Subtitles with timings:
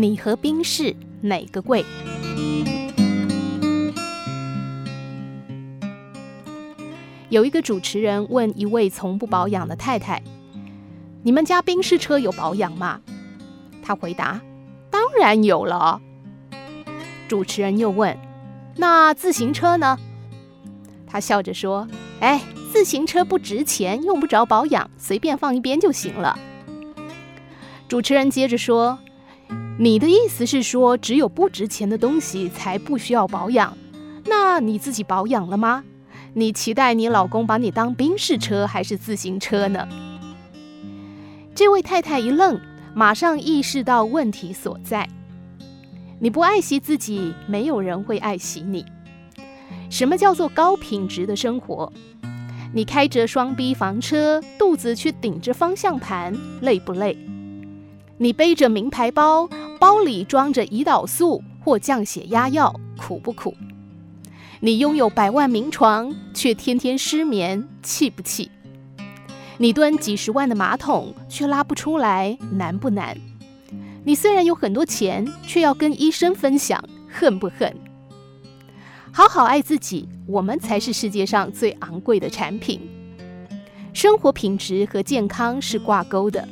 [0.00, 1.84] 你和宾士哪个贵？
[7.28, 10.22] 有一个主持人问一位从不保养的太太
[11.24, 13.00] ：“你们家宾士车有保养吗？”
[13.82, 14.40] 他回答
[14.88, 16.00] ：“当然有了。”
[17.26, 18.16] 主持人又问
[18.78, 19.98] ：“那自行车呢？”
[21.08, 21.88] 他笑着说
[22.22, 22.40] ：“哎，
[22.72, 26.38] 自行车不值钱，用不着保养，随便放一边就行了。”
[27.88, 29.00] 主持人接着说
[29.78, 33.76] ：“你的意思是说，只有不值钱的东西才不需要保养？
[34.26, 35.84] 那你自己保养了吗？”
[36.34, 39.88] 你期待你老公把你当宾士车还是自行车呢？
[41.54, 42.60] 这位太太一愣，
[42.94, 45.08] 马上意识到问题所在。
[46.20, 48.84] 你不爱惜自己，没有人会爱惜你。
[49.90, 51.90] 什么叫做高品质的生活？
[52.72, 57.16] 你开着双逼房车，肚子却顶着方向盘，累不累？
[58.20, 63.54] 你背着名牌包，包里装着胰岛素或降血压药，苦不苦？
[64.58, 68.50] 你拥有百万名床，却天天失眠，气不气？
[69.58, 73.16] 你蹲几十万的马桶，却拉不出来，难不难？
[74.04, 77.72] 你虽然有很多钱，却要跟医生分享，恨不恨？
[79.12, 82.80] 好好爱自己，我们才是世界上最昂贵的产品。
[83.92, 86.48] 生活品质和健康是挂钩的，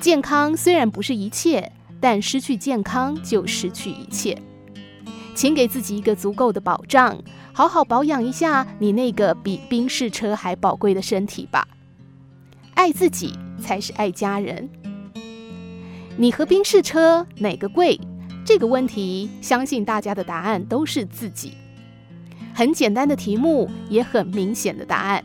[0.00, 1.70] 健康虽然不是一切，
[2.00, 4.40] 但失去健康就失去一切。
[5.34, 7.18] 请给自己一个足够的保障，
[7.52, 11.68] 好好保养一下你那个比宾士车还宝贵的身体吧。
[12.74, 14.70] 爱自己才是爱家人。
[16.16, 18.00] 你和宾士车哪个贵？
[18.44, 21.52] 这个问题，相信大家的答案都是自己。
[22.54, 25.22] 很简单的题目，也很明显的答案。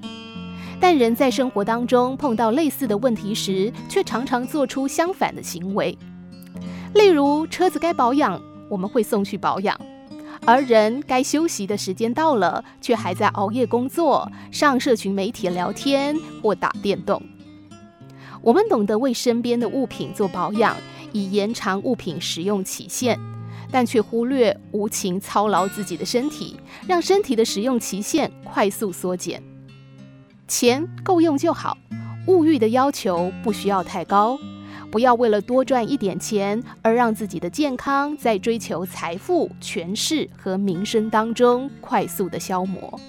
[0.80, 5.98] 但人在生活当中碰到类似的问题时，却常常做出相反的行为。
[6.94, 9.80] 例如，车子该保养，我们会送去保养。
[10.46, 17.22] 而人该休息的时间到了，却还在熬夜工作、上社群媒体聊天或打电动。
[18.42, 20.78] 我们懂得为身边的物品做保养，
[21.14, 23.20] 以延长物品使用期限，
[23.72, 26.56] 但却忽略无情操劳自己的身体，
[26.88, 29.42] 让身体的使用期限快速缩减。
[30.48, 31.78] 钱够用就好，
[32.28, 34.38] 物欲的要求不需要太高。
[34.92, 43.00] 不要为了多赚一点钱而让自己的健康在追求财富、权势和名声当中快速的消磨。